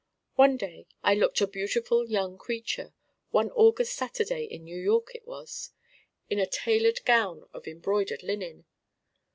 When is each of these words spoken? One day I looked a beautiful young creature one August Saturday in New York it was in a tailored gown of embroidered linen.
One 0.33 0.57
day 0.57 0.87
I 1.03 1.13
looked 1.13 1.41
a 1.41 1.47
beautiful 1.47 2.09
young 2.09 2.35
creature 2.39 2.95
one 3.29 3.51
August 3.51 3.93
Saturday 3.93 4.45
in 4.45 4.63
New 4.63 4.79
York 4.79 5.11
it 5.13 5.27
was 5.27 5.73
in 6.27 6.39
a 6.39 6.47
tailored 6.47 7.05
gown 7.05 7.47
of 7.53 7.67
embroidered 7.67 8.23
linen. 8.23 8.65